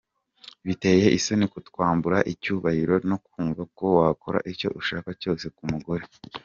[0.65, 6.05] Biteye isoni kutwambura icyubahiro no kumva ko wakora icyo ushaka cyose ku mugore.